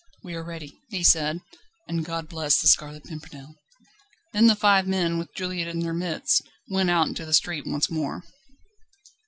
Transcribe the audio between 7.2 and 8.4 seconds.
the street once more.